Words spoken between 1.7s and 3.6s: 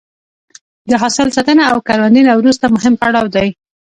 له کروندې نه وروسته مهم پړاو دی.